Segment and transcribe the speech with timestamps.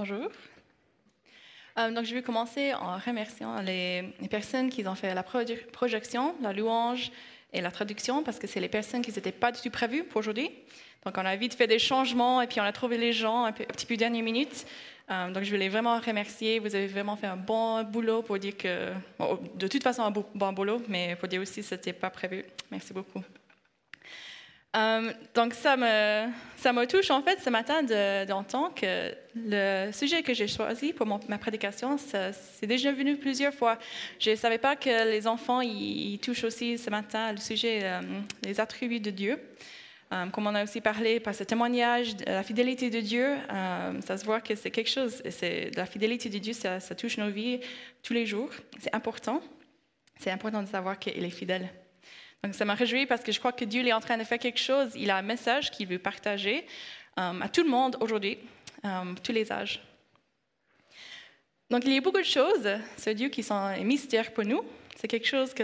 [0.00, 0.30] Bonjour.
[1.76, 6.54] Euh, donc, je vais commencer en remerciant les, personnes qui ont fait la projection, la
[6.54, 7.12] louange
[7.52, 10.20] et la traduction, parce que c'est les personnes qui n'étaient pas du tout prévues pour
[10.20, 10.50] aujourd'hui.
[11.04, 13.52] Donc, on a vite fait des changements et puis on a trouvé les gens un,
[13.52, 14.64] petit peu dernière minute.
[15.10, 16.60] Euh, donc, je voulais vraiment remercier.
[16.60, 18.94] Vous avez vraiment fait un bon boulot pour dire que,
[19.54, 22.42] de toute façon, un bon boulot, mais pour dire aussi que ce n'était pas prévu.
[22.70, 23.22] Merci beaucoup.
[24.76, 30.32] Euh, donc ça me, touche en fait ce matin de- d'entendre que le sujet que
[30.32, 33.78] j'ai choisi pour ma prédication, c'est déjà venu plusieurs fois.
[34.20, 38.00] Je ne savais pas que les enfants ils, touchent aussi ce matin le sujet euh,
[38.42, 39.40] des attributs de Dieu.
[40.12, 44.16] Euh, comme on a aussi parlé par ce témoignage la fidélité de Dieu, euh, ça
[44.16, 47.60] se voit que c'est quelque chose, et la fidélité de Dieu, ça touche nos vies
[48.02, 48.50] tous les jours.
[48.78, 49.40] C'est important.
[50.18, 51.70] C'est important de savoir qu'il est fidèle.
[52.42, 54.38] Donc ça m'a réjoui parce que je crois que Dieu est en train de faire
[54.38, 54.90] quelque chose.
[54.94, 56.66] Il a un message qu'il veut partager
[57.18, 58.38] euh, à tout le monde aujourd'hui,
[58.84, 59.82] euh, tous les âges.
[61.70, 64.64] Donc il y a beaucoup de choses, ce Dieu, qui sont un mystère pour nous.
[64.96, 65.62] C'est quelque chose que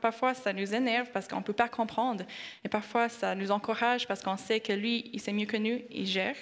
[0.00, 2.24] parfois ça nous énerve parce qu'on ne peut pas comprendre.
[2.64, 5.80] Et parfois ça nous encourage parce qu'on sait que lui, il sait mieux que nous,
[5.90, 6.36] il gère.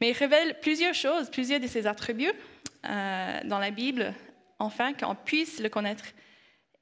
[0.00, 2.32] Mais il révèle plusieurs choses, plusieurs de ses attributs
[2.86, 4.14] euh, dans la Bible,
[4.58, 6.04] afin qu'on puisse le connaître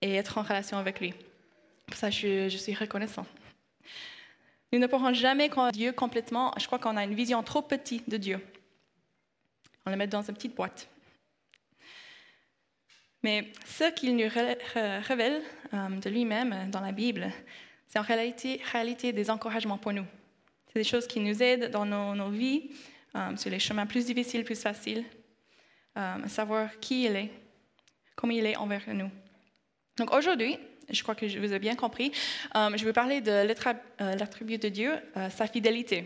[0.02, 1.14] et être en relation avec lui.
[1.88, 3.26] Pour ça, je, suis reconnaissant.
[4.72, 6.52] Nous ne pourrons jamais connaître Dieu complètement.
[6.58, 8.40] Je crois qu'on a une vision trop petite de Dieu.
[9.86, 10.88] On le met dans une petite boîte.
[13.22, 17.32] Mais ce qu'il nous ré- ré- révèle euh, de lui-même dans la Bible,
[17.88, 20.04] c'est en réalité, des encouragements pour nous.
[20.68, 22.70] C'est des choses qui nous aident dans nos, vies,
[23.16, 25.04] euh, sur les chemins plus difficiles, plus faciles,
[25.96, 27.30] euh, à savoir qui il est,
[28.14, 29.10] comment il est envers nous.
[29.96, 30.58] Donc aujourd'hui,
[30.90, 32.12] je crois que je vous ai bien compris,
[32.56, 36.04] euh, je vais parler de euh, l'attribut de Dieu, euh, sa fidélité.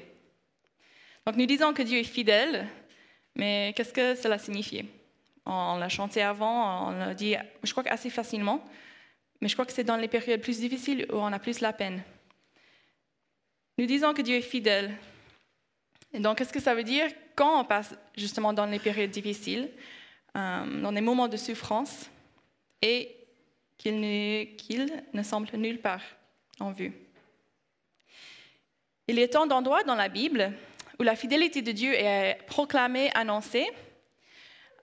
[1.26, 2.66] Donc nous disons que Dieu est fidèle,
[3.36, 4.84] mais qu'est-ce que cela signifie?
[5.46, 8.64] On l'a chanté avant, on l'a dit, je crois assez facilement,
[9.40, 11.72] mais je crois que c'est dans les périodes plus difficiles où on a plus la
[11.72, 12.02] peine.
[13.78, 14.92] Nous disons que Dieu est fidèle.
[16.12, 19.70] Et donc, qu'est-ce que ça veut dire quand on passe justement dans les périodes difficiles,
[20.34, 22.10] dans des moments de souffrance,
[22.82, 23.21] et
[23.78, 26.02] qu'il ne, semble nulle part
[26.60, 26.92] en vue.
[29.08, 30.52] Il a tant d'endroits dans la Bible
[30.98, 33.66] où la fidélité de Dieu est proclamée, annoncée.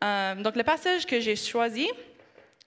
[0.03, 1.89] Euh, donc le passage que j'ai choisi,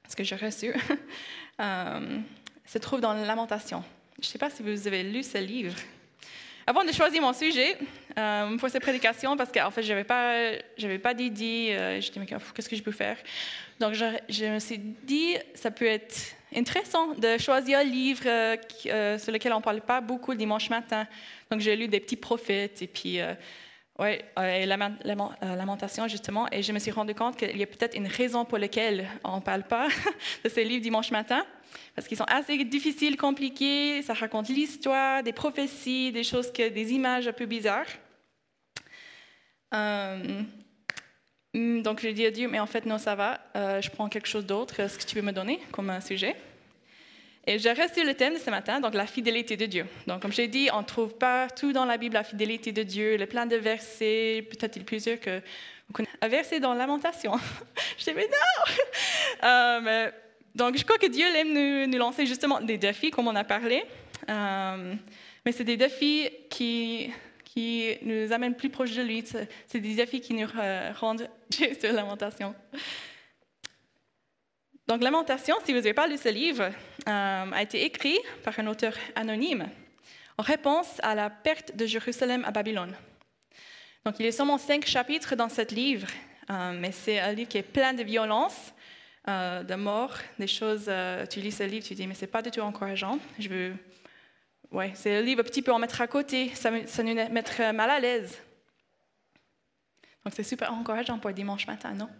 [0.08, 0.74] ce que j'ai reçu,
[1.60, 2.18] euh,
[2.64, 3.84] se trouve dans Lamentation.
[4.20, 5.74] Je ne sais pas si vous avez lu ce livre.
[6.66, 7.76] Avant de choisir mon sujet
[8.16, 12.12] euh, pour cette prédication, parce qu'en fait, je n'avais pas, j'avais pas d'idée, euh, dit,
[12.16, 13.16] mais qu'est-ce que je peux faire?
[13.80, 16.16] Donc, je, me suis dit, ça peut être
[16.54, 18.56] intéressant de choisir un livre euh,
[18.86, 21.08] euh, sur lequel on ne parle pas beaucoup le dimanche matin.
[21.50, 23.18] Donc, j'ai lu des petits prophètes et puis,
[23.98, 27.62] ouais, euh, Lament- Lament- euh, Lamentation, justement, et je me suis rendu compte qu'il y
[27.62, 29.88] a peut-être une raison pour laquelle on ne parle pas
[30.44, 31.44] de ces livres dimanche matin.
[31.94, 37.28] Parce qu'ils sont assez difficiles, compliqués, ça raconte l'histoire, des prophéties, des choses, des images
[37.28, 37.86] un peu bizarres.
[39.74, 40.42] Euh,
[41.54, 44.08] hum, donc j'ai dit à Dieu, mais en fait non, ça va, euh, je prends
[44.08, 46.36] quelque chose d'autre, est-ce que tu peux me donner comme un sujet?
[47.46, 49.86] Et j'ai resté le thème de ce matin, donc la fidélité de Dieu.
[50.06, 53.26] Donc comme j'ai dit, on trouve partout dans la Bible la fidélité de Dieu, le
[53.26, 55.40] plein de versets, peut-être plusieurs que
[55.88, 56.16] vous connaissez.
[56.20, 57.32] Un verset dans Lamentation.
[57.98, 58.74] je dis, mais non
[59.44, 60.10] Euh,
[60.54, 63.82] donc, je crois que Dieu aime nous, lancer justement des défis, comme on a parlé.
[64.28, 64.94] Euh,
[65.44, 67.10] mais c'est des défis qui,
[67.44, 69.24] qui nous amènent plus proches de lui.
[69.66, 70.46] C'est des défis qui nous
[71.00, 71.28] rendent
[71.80, 72.54] sur Lamentation.
[74.92, 78.66] Donc, Lamentation, si vous n'avez pas lu ce livre, euh, a été écrit par un
[78.66, 79.66] auteur anonyme
[80.36, 82.94] en réponse à la perte de Jérusalem à Babylone.
[84.04, 86.08] Donc, il y a seulement cinq chapitres dans ce livre,
[86.50, 88.74] euh, mais c'est un livre qui est plein de violence,
[89.28, 90.90] euh, de mort, des choses.
[91.30, 93.18] tu lis ce livre, tu dis, mais c'est pas du tout encourageant.
[93.38, 93.74] Je veux.
[94.70, 97.88] Ouais, c'est un livre un petit peu à mettre à côté, ça, nous mettrait mal
[97.88, 98.38] à l'aise.
[100.22, 102.10] Donc, c'est super encourageant pour dimanche matin, non?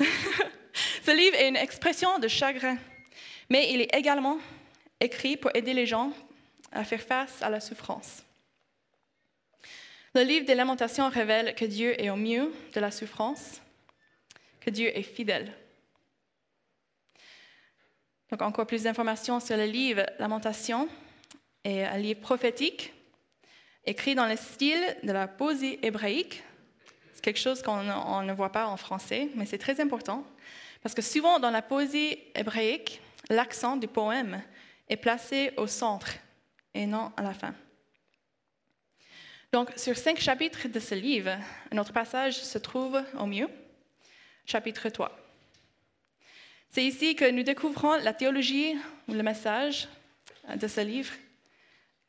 [1.04, 2.78] Ce livre est une expression de chagrin,
[3.50, 4.38] mais il est également
[5.00, 6.14] écrit pour aider les gens
[6.72, 8.22] à faire face à la souffrance.
[10.14, 13.60] Le livre des Lamentations révèle que Dieu est au mieux de la souffrance,
[14.60, 15.52] que Dieu est fidèle.
[18.30, 20.88] Donc encore plus d'informations sur le livre Lamentations
[21.64, 22.94] est un livre prophétique
[23.84, 26.42] écrit dans le style de la poésie hébraïque.
[27.12, 30.24] C'est quelque chose qu'on on ne voit pas en français, mais c'est très important
[30.84, 33.00] parce que souvent dans la poésie hébraïque,
[33.30, 34.42] l'accent du poème
[34.86, 36.12] est placé au centre
[36.74, 37.54] et non à la fin.
[39.50, 41.38] Donc, sur cinq chapitres de ce livre,
[41.72, 43.48] notre passage se trouve au mieux,
[44.44, 45.10] chapitre 3.
[46.68, 48.76] C'est ici que nous découvrons la théologie
[49.08, 49.88] ou le message
[50.54, 51.14] de ce livre,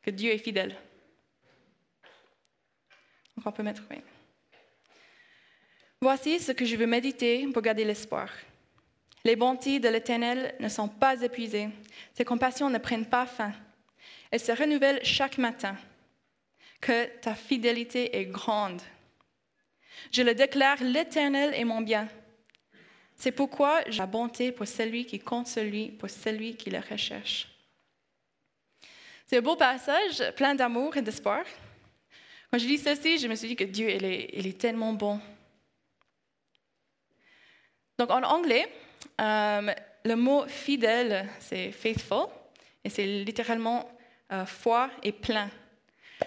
[0.02, 0.76] que Dieu est fidèle.
[3.36, 4.02] Donc, on peut mettre oui.
[6.02, 8.28] Voici ce que je veux méditer pour garder l'espoir.
[9.26, 11.68] Les bontés de l'Éternel ne sont pas épuisées,
[12.12, 13.52] ses compassions ne prennent pas fin.
[14.30, 15.76] Elles se renouvellent chaque matin.
[16.80, 18.80] Que ta fidélité est grande.
[20.12, 22.08] Je le déclare, l'Éternel est mon bien.
[23.16, 27.48] C'est pourquoi j'ai la bonté pour celui qui compte celui, pour celui qui le recherche.
[29.26, 31.42] C'est un beau passage, plein d'amour et d'espoir.
[32.52, 35.20] Quand je lis ceci, je me suis dit que Dieu, il est, est tellement bon.
[37.98, 38.70] Donc en anglais,
[39.20, 39.74] euh,
[40.04, 42.26] le mot fidèle, c'est faithful,
[42.84, 43.88] et c'est littéralement
[44.32, 45.50] euh, foi et plein.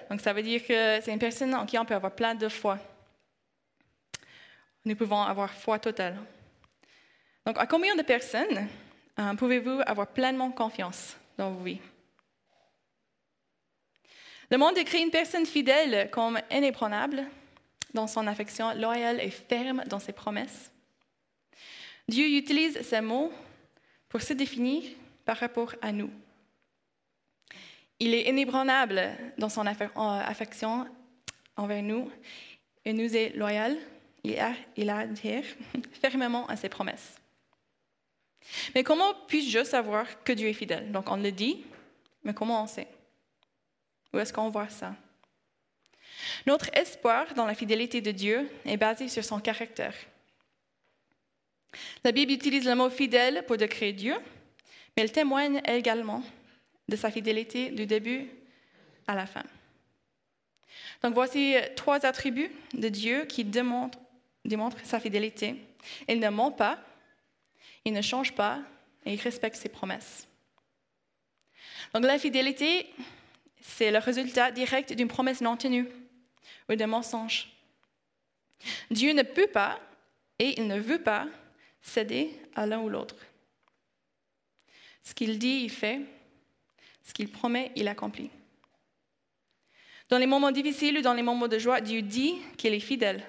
[0.10, 2.50] Donc ça veut dire que c'est une personne en qui on peut avoir plein de
[2.50, 2.78] foi.
[4.86, 6.18] Nous pouvons avoir foi totale.
[7.46, 8.68] Donc à combien de personnes
[9.20, 11.82] euh, pouvez-vous avoir pleinement confiance dans vos vies?
[14.52, 17.24] Le monde décrit une personne fidèle comme inébranlable
[17.94, 20.72] dans son affection, loyale et ferme dans ses promesses.
[22.10, 23.32] Dieu utilise ces mots
[24.08, 24.82] pour se définir
[25.26, 26.10] par rapport à nous.
[28.00, 30.88] Il est inébranlable dans son affection
[31.56, 32.12] envers nous
[32.84, 33.78] et nous est loyal.
[34.24, 35.44] Il adhère
[36.02, 37.16] fermement à ses promesses.
[38.74, 40.92] Mais comment puis-je savoir que Dieu est fidèle?
[40.92, 41.64] Donc on le dit,
[42.24, 42.88] mais comment on sait?
[44.12, 44.96] Où est-ce qu'on voit ça?
[46.48, 49.94] Notre espoir dans la fidélité de Dieu est basé sur son caractère.
[52.04, 54.16] La Bible utilise le mot fidèle pour décrire Dieu,
[54.96, 56.24] mais elle témoigne également
[56.88, 58.30] de sa fidélité du début
[59.08, 59.44] à la fin.
[61.02, 64.00] Donc voici trois attributs de Dieu qui démontrent,
[64.84, 65.56] sa fidélité.
[66.08, 66.80] Il ne ment pas,
[67.86, 68.60] il ne change pas
[69.06, 70.28] et il respecte ses promesses.
[71.94, 72.90] Donc la fidélité,
[73.62, 75.88] c'est le résultat direct d'une promesse non tenue
[76.70, 77.50] ou d'un mensonge.
[78.92, 79.80] Dieu ne peut pas
[80.38, 81.28] et il ne veut pas
[81.82, 83.16] céder à l'un ou l'autre.
[85.04, 86.02] Ce qu'il dit, il fait.
[87.04, 88.30] Ce qu'il promet, il accomplit.
[90.10, 93.24] Dans les moments difficiles ou dans les moments de joie, Dieu dit qu'il est fidèle.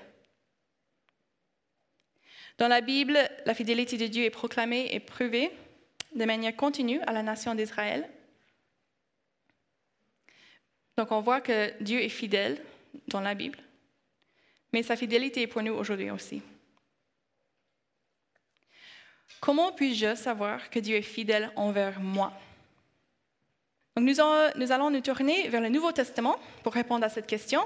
[2.59, 5.51] Dans la Bible, la fidélité de Dieu est proclamée et prouvée
[6.15, 8.09] de manière continue à la nation d'Israël.
[10.97, 12.63] Donc on voit que Dieu est fidèle
[13.09, 13.59] dans la Bible,
[14.73, 16.43] mais sa fidélité est pour nous aujourd'hui aussi.
[19.39, 22.33] Comment puis-je savoir que Dieu est fidèle envers moi?
[23.97, 27.63] Donc nous, allons nous tourner vers le Nouveau Testament pour répondre à cette question.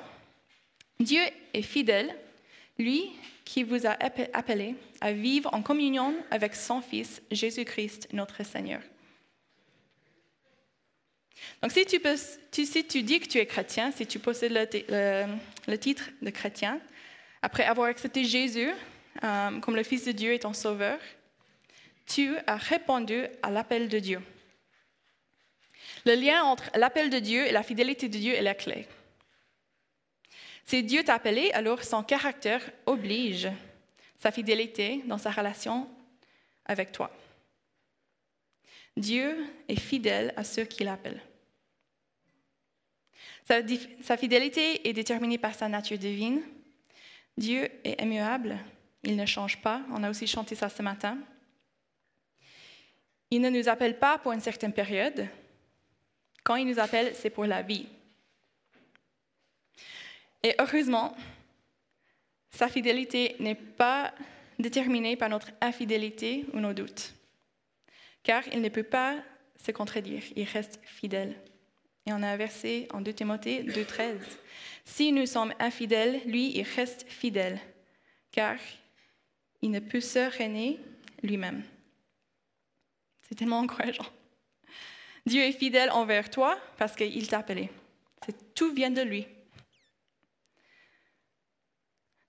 [1.01, 1.23] Dieu
[1.53, 2.15] est fidèle,
[2.79, 3.11] lui
[3.45, 3.97] qui vous a
[4.33, 8.81] appelé à vivre en communion avec son Fils, Jésus-Christ, notre Seigneur.
[11.63, 11.99] Donc si tu,
[13.03, 16.81] dis que tu es chrétien, si tu possèdes le, titre de chrétien,
[17.43, 18.71] après avoir accepté Jésus
[19.23, 20.99] euh, comme le Fils de Dieu et ton Sauveur,
[22.07, 24.23] tu as répondu à l'appel de Dieu.
[26.05, 28.87] Le lien entre l'appel de Dieu et la fidélité de Dieu est la clé.
[30.67, 33.49] Si Dieu t'a appelé, alors son caractère oblige
[34.19, 35.89] sa fidélité dans sa relation
[36.65, 37.11] avec toi.
[38.97, 39.37] Dieu
[39.69, 41.23] est fidèle à ceux qui l'appellent.
[43.47, 43.57] Sa,
[44.03, 46.41] sa, fidélité est déterminée par sa nature divine.
[47.37, 48.57] Dieu est immuable,
[49.03, 49.83] il ne change pas.
[49.91, 51.19] On a aussi chanté ça ce matin.
[53.35, 55.27] Il ne nous appelle pas pour une certaine période.
[56.45, 57.89] Quand il nous appelle, c'est pour la vie.
[60.45, 61.17] Et heureusement,
[62.53, 64.15] sa fidélité n'est pas
[64.57, 67.13] déterminée par notre infidélité ou nos doutes,
[68.23, 69.17] car il ne peut pas
[69.57, 71.35] se contredire, il reste fidèle.
[72.07, 74.15] Et on a un verset en 2 Timothée 2.13.
[74.85, 77.59] Si nous sommes infidèles, lui, il reste fidèle,
[78.31, 78.59] car
[79.61, 80.79] il ne peut se régner
[81.25, 81.65] lui-même.
[83.29, 84.07] C'est tellement encourageant.
[85.27, 87.71] Dieu est fidèle envers toi parce qu'il t'a appelé.
[88.55, 89.27] Tout vient de lui.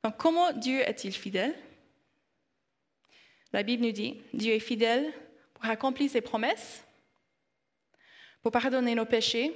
[0.03, 1.55] Donc comment Dieu est-il fidèle?
[3.51, 5.13] La Bible nous dit, Dieu est fidèle
[5.53, 6.83] pour accomplir ses promesses,
[8.41, 9.55] pour pardonner nos péchés,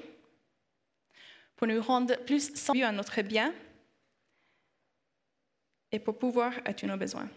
[1.55, 3.53] pour nous rendre plus sensibles à notre bien
[5.91, 7.29] et pour pouvoir être nos besoins.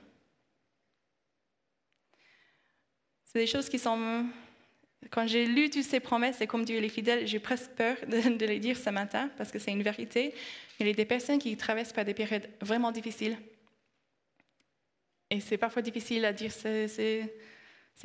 [3.32, 4.26] C'est des choses qui sont
[5.10, 8.44] Quand j'ai lu toutes ces promesses et comme Dieu est fidèle, j'ai presque peur de,
[8.44, 10.34] les dire ce matin parce que c'est une vérité.
[10.78, 13.38] Il y a des personnes qui traversent par des périodes vraiment difficiles.
[15.30, 17.32] Et c'est parfois difficile à dire ces,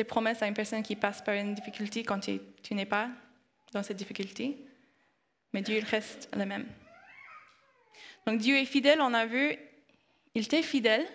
[0.08, 3.10] promesses à une personne qui passe par une difficulté quand tu, n'es pas
[3.74, 4.58] dans cette difficulté.
[5.52, 6.66] Mais Dieu reste le même.
[8.26, 9.58] Donc Dieu est fidèle, on a vu,
[10.36, 11.06] il était fidèle.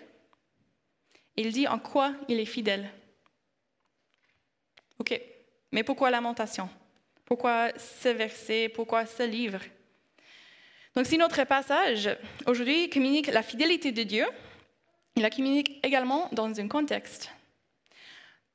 [1.35, 2.91] Il dit en quoi il est fidèle.
[4.99, 5.19] OK,
[5.71, 6.69] mais pourquoi lamentation?
[7.25, 8.69] Pourquoi ce verset?
[8.69, 9.59] Pourquoi ce livre?
[10.95, 12.09] Donc si notre passage
[12.45, 14.25] aujourd'hui communique la fidélité de Dieu,
[15.15, 17.31] il la communique également dans un contexte.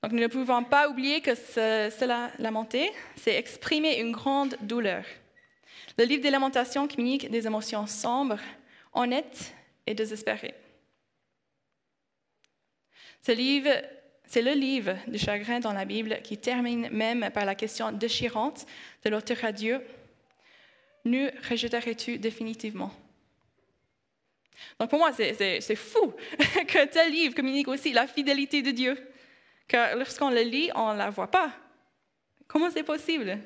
[0.02, 5.04] Donc nous ne pouvons pas oublier que cela lamenter, c'est exprimer une grande douleur.
[5.96, 8.38] Le livre des lamentations communique des émotions sombres,
[8.92, 9.52] honnêtes
[9.86, 10.54] et désespérées.
[13.20, 13.70] Ce livre,
[14.28, 18.66] c'est le livre du chagrin dans la Bible qui termine même par la question déchirante
[19.02, 19.80] de l'auteur à Dieu.
[21.06, 22.92] Nous rejetterais-tu définitivement?
[24.78, 26.12] Donc pour moi, c'est fou
[26.68, 28.98] que tel livre communique aussi la fidélité de Dieu.
[29.66, 31.50] Car lorsqu'on le lit, on ne la voit pas.
[32.46, 33.38] Comment c'est possible?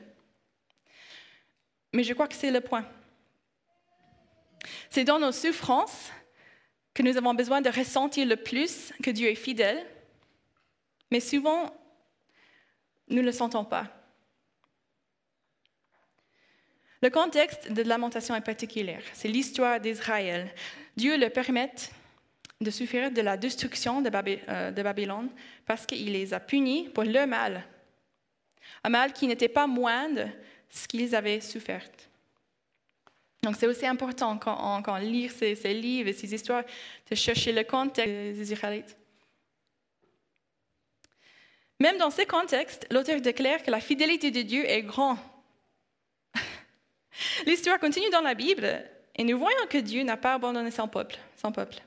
[1.92, 2.84] Mais je crois que c'est le point.
[4.90, 6.10] C'est dans nos souffrances
[6.92, 9.86] que nous avons besoin de ressentir le plus que Dieu est fidèle,
[11.12, 11.70] mais souvent,
[13.08, 13.86] nous ne le sentons pas.
[17.02, 18.96] Le contexte de lamentation est particulier.
[19.12, 20.50] C'est l'histoire d'Israël.
[20.96, 21.70] Dieu le permet
[22.62, 24.10] de souffrir de la destruction de,
[24.48, 25.28] euh, Babylone
[25.66, 27.62] parce qu'il les a punis pour leur mal.
[28.82, 30.30] Un mal qui n'était pas moindre
[30.70, 31.90] ce qu'ils avaient souffert.
[33.42, 36.64] Donc c'est aussi important quand on, lit ces, livres et ces histoires
[37.10, 38.96] de chercher le contexte des Israélites.
[41.82, 45.18] Même dans ces contextes, l'auteur déclare que la fidélité de Dieu est grande.
[47.44, 51.18] L'histoire continue dans la Bible et nous voyons que Dieu n'a pas abandonné son peuple,
[51.36, 51.82] son peuple.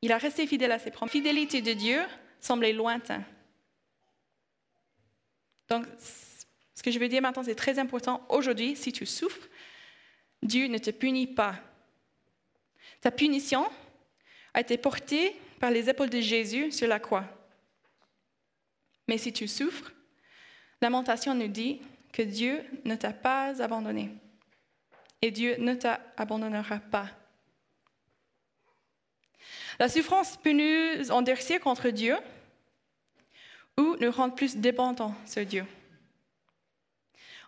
[0.00, 1.12] Il a resté fidèle à ses promesses.
[1.12, 2.00] La fidélité de Dieu
[2.40, 3.24] semblait lointaine.
[5.68, 5.84] Donc,
[6.74, 8.24] ce que je veux dire maintenant, c'est très important.
[8.30, 9.48] Aujourd'hui, si tu souffres,
[10.42, 11.56] Dieu ne te punit pas.
[13.02, 13.68] Ta punition
[14.54, 17.35] a été portée par les épaules de Jésus sur la croix.
[19.08, 19.92] Mais si tu souffres,
[20.80, 21.80] Lamentation nous dit
[22.12, 24.10] que Dieu ne t'a pas abandonné.
[25.22, 27.08] Et Dieu ne t'abandonnera pas.
[29.78, 32.16] La souffrance peut nous endurcir contre Dieu
[33.78, 35.64] ou nous rendre plus dépendants sur Dieu.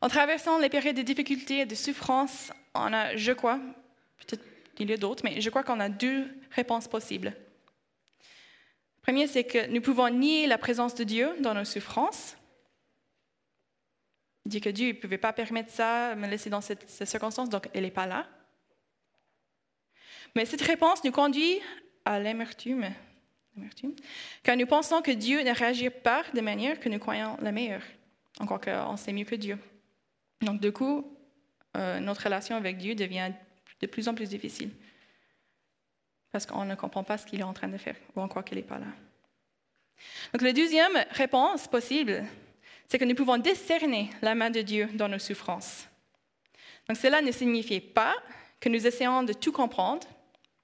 [0.01, 3.59] En traversant les périodes de difficultés et de souffrance, on a, je crois,
[4.19, 4.45] peut-être
[4.79, 7.35] il y a d'autres, mais je crois qu'on a deux réponses possibles.
[9.09, 12.37] Premier, c'est que nous pouvons nier la présence de Dieu dans nos souffrances.
[14.45, 17.71] Dire que Dieu ne pouvait pas permettre ça, me laisser dans cette, cette circonstance, donc
[17.73, 18.27] elle n'est pas là.
[20.37, 21.59] Mais cette réponse nous conduit
[22.05, 22.93] à l'amertume,
[24.43, 27.85] car nous pensons que Dieu ne réagit pas de manière que nous croyons la meilleure,
[28.41, 29.59] encore qu'on sait mieux que Dieu.
[30.43, 31.17] Donc, du coup,
[31.79, 33.33] euh, notre relation avec Dieu devient
[33.81, 34.71] de plus en plus difficile
[36.33, 38.43] parce qu'on ne comprend pas ce qu'il est en train de faire ou on croit
[38.43, 38.87] qu'il n'est pas là.
[40.33, 42.25] Donc, la deuxième réponse possible,
[42.89, 45.89] c'est que nous pouvons discerner la main de Dieu dans nos souffrances.
[46.89, 48.15] Donc, cela ne signifie pas
[48.61, 50.07] que nous essayons de tout comprendre,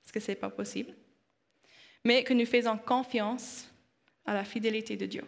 [0.02, 0.94] parce que ce n'est pas possible,
[2.04, 3.68] mais que nous faisons confiance
[4.26, 5.24] à la fidélité de Dieu.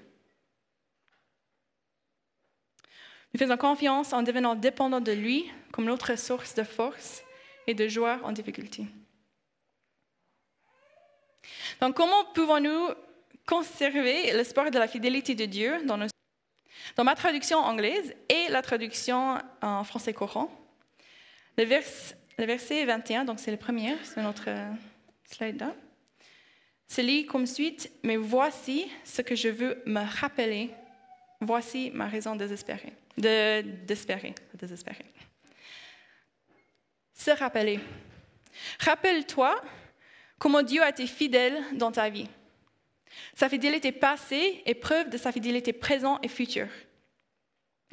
[3.35, 7.23] Nous faisons confiance en devenant dépendants de lui comme notre source de force
[7.67, 8.87] et de joie en difficulté.
[11.81, 12.91] Donc, comment pouvons-nous
[13.47, 16.07] conserver l'espoir de la fidélité de Dieu dans, nos...
[16.97, 20.51] dans ma traduction anglaise et la traduction en français courant?
[21.57, 24.49] Le, le verset 21, donc c'est le premier sur notre
[25.25, 25.75] slide là,
[26.89, 30.71] se lit comme suite Mais voici ce que je veux me rappeler,
[31.41, 35.05] voici ma raison désespérée de d'espérer, désespérer.
[37.15, 37.81] Se rappeler.
[38.81, 39.61] Rappelle-toi
[40.39, 42.29] comment Dieu a été fidèle dans ta vie.
[43.35, 46.69] Sa fidélité passée est preuve de sa fidélité présente et future.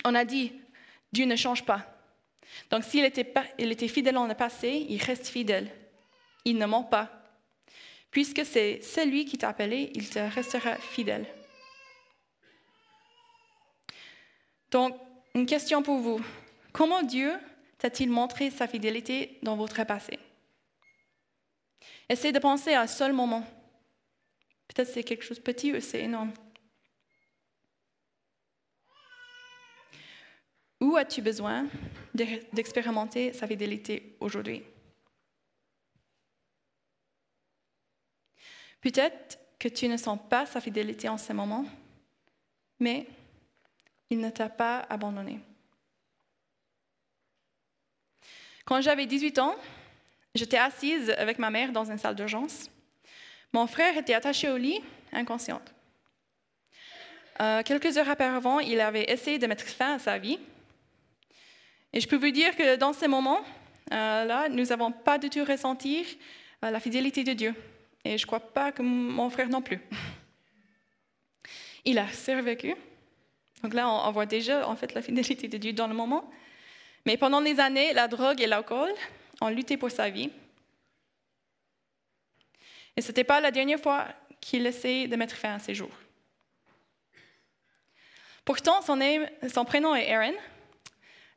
[0.05, 0.53] On a dit,
[1.11, 1.85] Dieu ne change pas.
[2.69, 5.71] Donc s'il était, était fidèle dans le passé, il reste fidèle.
[6.45, 7.09] Il ne ment pas.
[8.11, 11.25] Puisque c'est celui qui t'a appelé, il te restera fidèle.
[14.69, 14.95] Donc,
[15.35, 16.21] une question pour vous.
[16.71, 17.33] Comment Dieu
[17.77, 20.19] t'a-t-il montré sa fidélité dans votre passé?
[22.09, 23.45] Essayez de penser à un seul moment.
[24.67, 26.33] Peut-être c'est quelque chose de petit ou c'est énorme.
[30.79, 31.67] Où as-tu besoin
[32.13, 34.63] d'expérimenter sa fidélité aujourd'hui?
[38.81, 41.65] Peut-être que tu ne sens pas sa fidélité en ce moment,
[42.79, 43.07] mais
[44.09, 45.39] il ne t'a pas abandonné.
[48.65, 49.55] Quand j'avais 18 ans,
[50.35, 52.69] j'étais assise avec ma mère dans une salle d'urgence.
[53.51, 55.61] Mon frère était attaché au lit, inconscient.
[57.41, 60.39] Euh, quelques heures auparavant, il avait essayé de mettre fin à sa vie.
[61.91, 65.43] Et je peux vous dire que dans ces moments-là, euh, nous n'avons pas du tout
[65.43, 66.17] ressenti
[66.63, 67.53] euh, la fidélité de Dieu.
[68.03, 69.79] Et je ne crois pas que mon frère non plus.
[71.85, 72.75] Il a survécu.
[73.63, 76.29] Donc là, on, voit déjà en fait la fidélité de Dieu dans le moment.
[77.05, 78.91] Mais pendant des années, la drogue et l'alcool
[79.43, 80.31] ont lutté pour sa vie.
[82.95, 84.07] Et ce n'était pas la dernière fois
[84.39, 85.91] qu'il essayait de mettre fin à ses jours.
[88.45, 90.35] Pourtant, son, prénom est Aaron,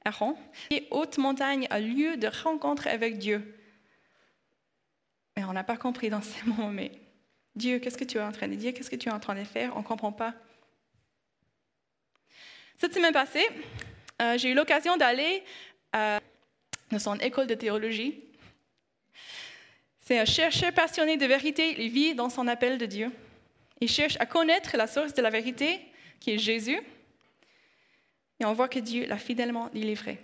[0.05, 0.37] Aaron,
[0.71, 3.55] et haute montagne, a lieu de rencontre avec Dieu.
[5.37, 6.91] Mais on n'a pas compris dans ces moments, mais
[7.55, 8.75] Dieu, qu'est-ce que tu es en train de dire?
[8.75, 9.77] Qu'est-ce que tu es en train de faire?
[9.77, 10.35] On ne comprend pas.
[12.79, 13.47] Cette semaine passée,
[14.21, 15.43] euh, j'ai eu l'occasion d'aller
[15.93, 16.21] à
[16.99, 18.23] son école de théologie.
[20.01, 23.11] C'est un chercheur passionné de vérité, il vit dans son appel de Dieu.
[23.81, 25.81] Il cherche à connaître la source de la vérité,
[26.21, 26.79] qui est Jésus,
[28.39, 30.19] et on voit que Dieu l'a fidèlement délivré.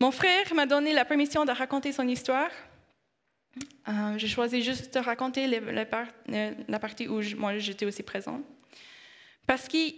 [0.00, 2.50] Mon frère m'a donné la permission de raconter son histoire.
[3.88, 8.44] Euh, j'ai choisi juste de raconter la partie où moi j'étais aussi présente.
[9.46, 9.94] Parce qu'il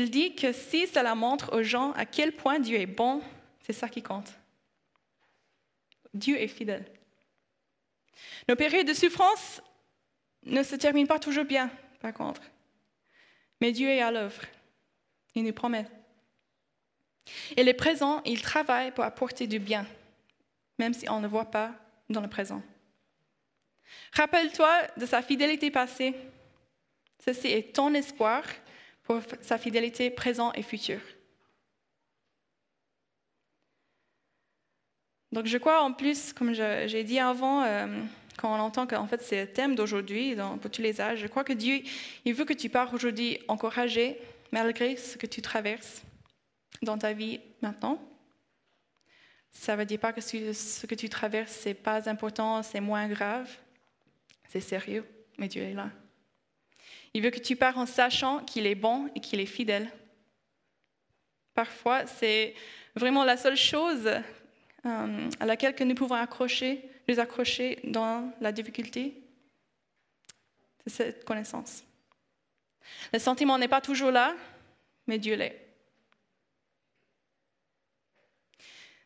[0.00, 3.22] dit que si cela montre aux gens à quel point Dieu est bon,
[3.60, 4.32] c'est ça qui compte.
[6.14, 6.84] Dieu est fidèle.
[8.48, 9.60] Nos périodes de souffrance
[10.44, 11.70] ne se terminent pas toujours bien,
[12.00, 12.42] par contre.
[13.60, 14.42] Mais Dieu est à l'œuvre.
[15.34, 15.86] Il nous promet.
[17.56, 19.86] Il est présent, il travaille pour apporter du bien,
[20.78, 21.72] même si on ne le voit pas
[22.10, 22.62] dans le présent.
[24.12, 26.14] Rappelle-toi de sa fidélité passée.
[27.24, 28.42] Ceci est ton espoir
[29.02, 31.00] pour sa fidélité présente et future.
[35.32, 37.86] Donc je crois en plus, comme j'ai dit avant, euh,
[38.36, 41.44] quand on entend qu'en fait c'est le thème d'aujourd'hui pour tous les âges, je crois
[41.44, 41.82] que Dieu,
[42.24, 44.18] il veut que tu pars aujourd'hui encouragé
[44.52, 46.02] malgré ce que tu traverses
[46.82, 47.98] dans ta vie maintenant.
[49.52, 53.08] Ça ne veut dire pas que ce que tu traverses, n'est pas important, c'est moins
[53.08, 53.50] grave.
[54.48, 55.04] C'est sérieux,
[55.38, 55.90] mais Dieu est là.
[57.14, 59.90] Il veut que tu pars en sachant qu'il est bon et qu'il est fidèle.
[61.54, 62.54] Parfois, c'est
[62.94, 64.06] vraiment la seule chose
[64.86, 69.22] euh, à laquelle que nous pouvons accrocher, nous accrocher dans la difficulté.
[70.86, 71.84] C'est cette connaissance.
[73.12, 74.34] Le sentiment n'est pas toujours là,
[75.06, 75.58] mais Dieu l'est.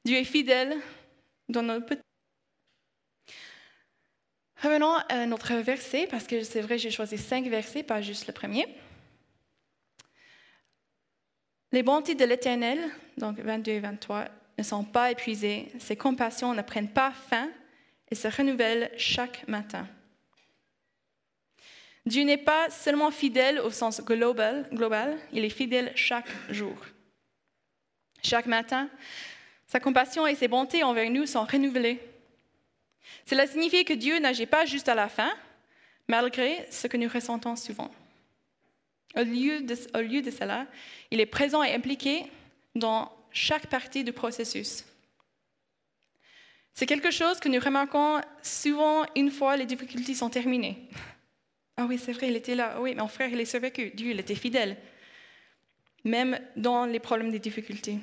[0.04, 0.76] Dieu est fidèle
[1.48, 2.05] dans notre petit.
[4.62, 8.32] Revenons à notre verset, parce que c'est vrai, j'ai choisi cinq versets, pas juste le
[8.32, 8.66] premier.
[11.72, 12.78] Les bontés de l'Éternel,
[13.18, 14.24] donc 22 et 23,
[14.56, 17.50] ne sont pas épuisées, ses compassions ne prennent pas fin
[18.10, 19.86] et se renouvellent chaque matin.
[22.06, 26.76] Dieu n'est pas seulement fidèle au sens global, global, il est fidèle chaque jour.
[28.22, 28.88] Chaque matin,
[29.66, 32.00] sa compassion et ses bontés envers nous sont renouvelées.
[33.24, 35.32] Cela signifie que Dieu n'agit pas juste à la fin,
[36.08, 37.90] malgré ce que nous ressentons souvent.
[39.16, 40.66] Au lieu, de, cela,
[41.10, 42.26] il est présent et impliqué
[42.74, 44.84] dans chaque partie du processus.
[46.74, 50.88] C'est quelque chose que nous remarquons souvent une fois les difficultés sont terminées.
[51.78, 52.78] Ah oui, c'est vrai, il était là.
[52.80, 53.90] Oui, mon frère, il est survécu.
[53.94, 54.76] Dieu, il était fidèle.
[56.04, 57.98] Même dans les problèmes des difficultés.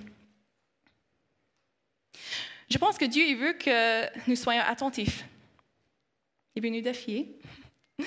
[2.74, 5.24] Je pense que Dieu veut que nous soyons attentifs.
[6.56, 7.38] Il veut nous défier.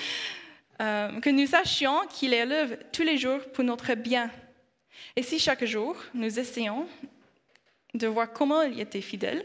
[0.79, 4.29] Euh, que nous sachions qu'il est l'œuvre tous les jours pour notre bien.
[5.15, 6.87] Et si chaque jour, nous essayons
[7.95, 9.43] de voir comment il était fidèle,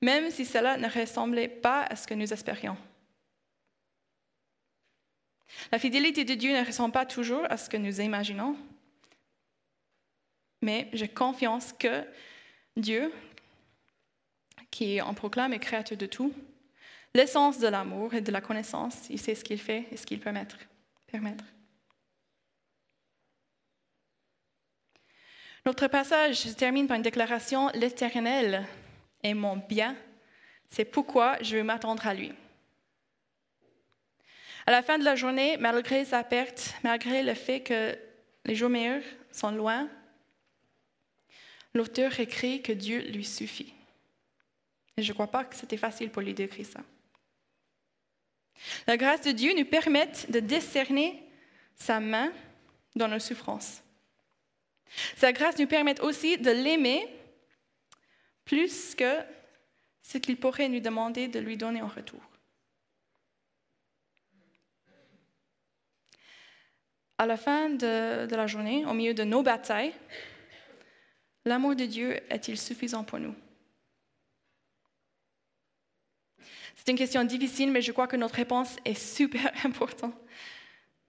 [0.00, 2.78] même si cela ne ressemblait pas à ce que nous espérions.
[5.70, 8.56] La fidélité de Dieu ne ressemble pas toujours à ce que nous imaginons,
[10.62, 12.06] mais j'ai confiance que
[12.78, 13.12] Dieu,
[14.70, 16.32] qui en proclame est créateur de tout,
[17.14, 20.20] l'essence de l'amour et de la connaissance, il sait ce qu'il fait et ce qu'il
[20.20, 20.32] peut
[21.06, 21.44] permettre.
[25.66, 28.64] Notre passage se termine par une déclaration L'Éternel
[29.22, 29.96] est mon bien,
[30.70, 32.32] c'est pourquoi je veux m'attendre à lui.
[34.66, 37.98] À la fin de la journée, malgré sa perte, malgré le fait que
[38.44, 39.88] les jours meilleurs sont loin,
[41.74, 43.72] l'auteur écrit que Dieu lui suffit.
[44.96, 46.80] Et je ne crois pas que c'était facile pour lui d'écrire ça.
[48.86, 51.22] La grâce de Dieu nous permet de discerner
[51.76, 52.32] sa main
[52.96, 53.82] dans nos souffrances.
[55.16, 57.06] Sa grâce nous permet aussi de l'aimer
[58.44, 59.20] plus que
[60.02, 62.20] ce qu'il pourrait nous demander de lui donner en retour.
[67.18, 69.92] À la fin de, de la journée, au milieu de nos batailles,
[71.48, 73.34] l'amour de Dieu est-il suffisant pour nous?
[76.76, 80.14] C'est une question difficile, mais je crois que notre réponse est super importante.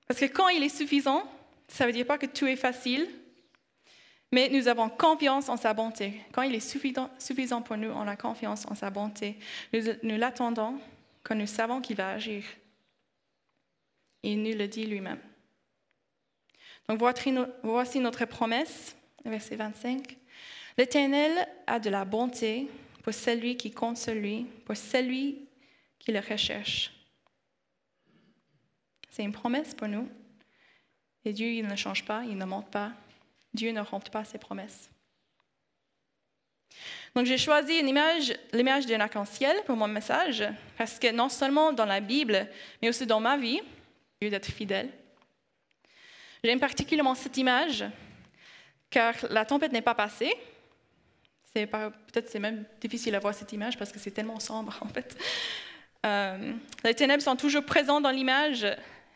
[0.08, 1.24] Parce que quand il est suffisant,
[1.68, 3.08] ça ne veut dire pas que tout est facile,
[4.32, 6.22] mais nous avons confiance en sa bonté.
[6.32, 9.38] Quand il est suffisant, pour nous, on a confiance en sa bonté.
[9.74, 10.80] Nous, l'attendons
[11.24, 12.44] quand nous savons qu'il va agir.
[14.24, 15.20] Il nous le dit lui-même.
[16.88, 20.19] Donc voici notre promesse, verset 25.
[20.80, 22.70] L'Éternel a de la bonté
[23.04, 25.46] pour celui qui compte sur lui, pour celui
[26.00, 26.94] qui le recherche.
[29.10, 30.08] C'est une promesse pour nous.
[31.26, 32.94] Et Dieu, il ne change pas, il ne monte pas.
[33.54, 34.90] Dieu ne rompt pas ses promesses.
[37.14, 40.46] Donc j'ai choisi une image, l'image d'un arc-en-ciel pour mon message,
[40.78, 42.48] parce que non seulement dans la Bible,
[42.82, 43.60] mais aussi dans ma vie,
[44.22, 44.90] Dieu d'être fidèle.
[46.42, 47.84] J'aime particulièrement cette image,
[48.90, 50.34] car la tempête n'est pas passée.
[51.54, 55.18] Peut-être c'est même difficile à voir cette image parce que c'est tellement sombre en fait.
[56.06, 58.66] Euh, les ténèbres sont toujours présentes dans l'image,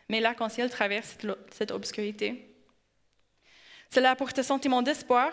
[0.09, 1.17] mais l'arc-en-ciel traverse
[1.51, 2.49] cette obscurité.
[3.89, 5.31] Cela apporte un sentiment d'espoir,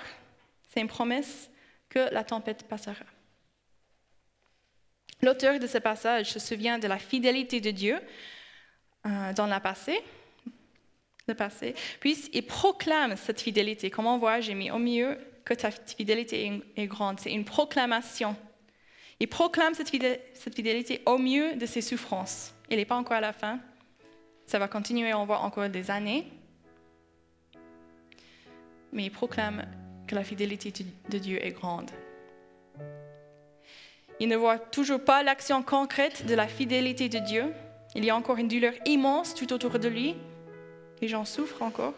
[0.68, 1.50] c'est une promesse
[1.88, 3.04] que la tempête passera.
[5.22, 7.98] L'auteur de ce passage se souvient de la fidélité de Dieu
[9.06, 9.98] euh, dans le passé,
[11.26, 13.90] le passé, puis il proclame cette fidélité.
[13.90, 15.18] Comme on voit, j'ai mis au milieu
[15.56, 17.20] que ta fidélité est grande.
[17.20, 18.36] C'est une proclamation
[19.20, 22.54] il proclame cette fidélité au mieux de ses souffrances.
[22.70, 23.60] Il n'est pas encore à la fin.
[24.46, 26.26] Ça va continuer, on voit encore des années.
[28.92, 29.66] Mais il proclame
[30.06, 30.72] que la fidélité
[31.10, 31.90] de Dieu est grande.
[34.18, 37.52] Il ne voit toujours pas l'action concrète de la fidélité de Dieu.
[37.94, 40.16] Il y a encore une douleur immense tout autour de lui.
[41.00, 41.94] Les gens souffrent encore.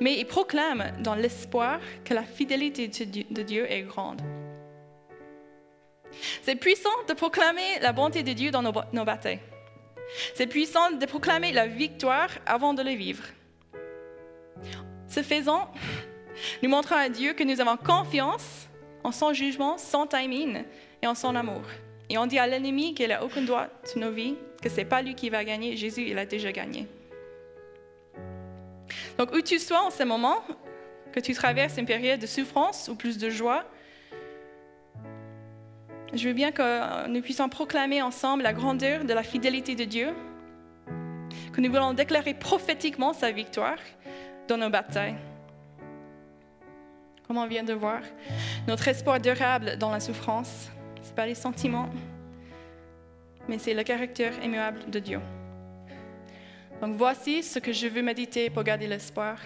[0.00, 4.20] Mais il proclame dans l'espoir que la fidélité de Dieu est grande.
[6.42, 9.40] C'est puissant de proclamer la bonté de Dieu dans nos, batailles.
[10.34, 13.24] C'est puissant de proclamer la victoire avant de le vivre.
[15.08, 15.70] Ce faisant,
[16.62, 18.68] nous montrons à Dieu que nous avons confiance
[19.04, 20.64] en son jugement, son timing
[21.00, 21.62] et en son amour.
[22.08, 24.84] Et on dit à l'ennemi qu'il n'a aucun droit sur nos vies, que ce n'est
[24.84, 26.86] pas lui qui va gagner, Jésus, il a déjà gagné.
[29.18, 30.38] Donc, où tu sois en ce moment,
[31.12, 33.64] que tu traverses une période de souffrance ou plus de joie,
[36.14, 40.08] je veux bien que nous puissions proclamer ensemble la grandeur de la fidélité de Dieu,
[41.52, 43.78] que nous voulons déclarer prophétiquement sa victoire
[44.48, 45.16] dans nos batailles.
[47.26, 48.00] Comme on vient de voir,
[48.68, 50.70] notre espoir durable dans la souffrance,
[51.02, 51.88] ce n'est pas les sentiments,
[53.48, 55.20] mais c'est le caractère immuable de Dieu.
[56.82, 59.38] Donc voici ce que je veux méditer pour garder l'espoir.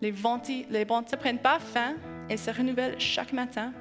[0.00, 1.94] Les vents les ne prennent pas fin
[2.28, 3.72] et se renouvellent chaque matin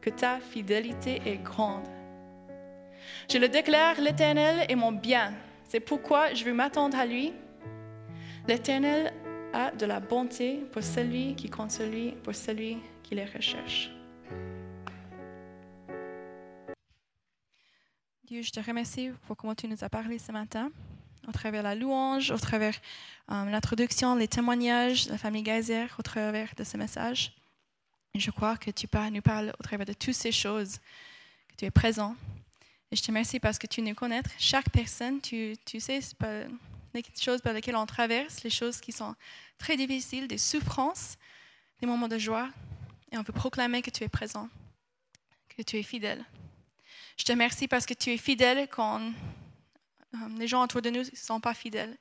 [0.00, 1.86] que ta fidélité est grande.
[3.30, 5.32] Je le déclare, l'Éternel est mon bien.
[5.68, 7.32] C'est pourquoi je veux m'attendre à lui.
[8.48, 9.12] L'Éternel
[9.52, 13.92] a de la bonté pour celui qui compte sur lui, pour celui qui les recherche.
[18.24, 20.72] Dieu, je te remercie pour comment tu nous as parlé ce matin,
[21.28, 22.74] au travers la louange, au travers
[23.30, 27.32] euh, l'introduction, les témoignages de la famille Geyser, au travers de ce message.
[28.14, 30.78] Je crois que tu nous parles au travers de toutes ces choses,
[31.48, 32.14] que tu es présent.
[32.90, 36.00] Et je te remercie parce que tu nous connais, chaque personne, tu, tu sais
[36.92, 39.14] les choses par lesquelles on traverse, les choses qui sont
[39.56, 41.16] très difficiles, des souffrances,
[41.80, 42.50] des moments de joie.
[43.10, 44.48] Et on veut proclamer que tu es présent,
[45.48, 46.22] que tu es fidèle.
[47.16, 49.00] Je te remercie parce que tu es fidèle quand
[50.38, 51.96] les gens autour de nous ne sont pas fidèles.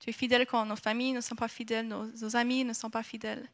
[0.00, 3.02] Tu es fidèle quand nos familles ne sont pas fidèles, nos amis ne sont pas
[3.02, 3.48] fidèles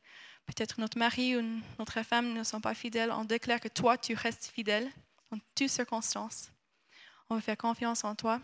[0.47, 4.15] peut-être notre mari ou notre femme ne sont pas fidèles, on déclare que toi, tu
[4.15, 4.91] restes fidèle
[5.31, 6.51] en toutes circonstances.
[7.29, 8.41] On veut faire confiance en toi.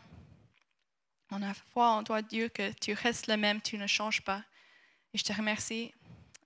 [1.31, 4.43] On a foi en toi, Dieu, que tu restes le même, tu ne changes pas.
[5.13, 5.93] Et je te remercie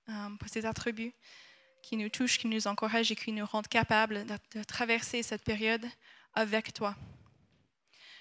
[0.08, 1.12] euh, pour ces attributs
[1.82, 5.86] qui nous touchent, qui nous encouragent et qui nous rendent capables de, traverser cette période
[6.34, 6.96] avec toi.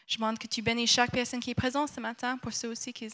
[0.08, 2.94] Je demande que tu bénisses chaque personne qui est présente ce matin, pour ceux aussi
[2.94, 3.10] qui,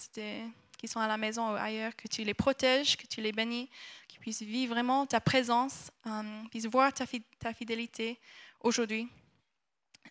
[0.87, 3.69] sont à la maison ou ailleurs, que tu les protèges, que tu les bénis,
[4.07, 8.19] qu'ils puissent vivre vraiment ta présence, euh, qu'ils puissent voir ta, fidélité
[8.61, 9.07] aujourd'hui,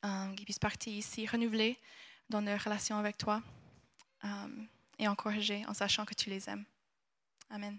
[0.05, 1.79] euh, qu'ils puissent partir ici renouvelés
[2.29, 3.43] dans leur relation avec toi
[4.99, 6.65] et encouragés en sachant que tu les aimes.
[7.51, 7.79] Amen.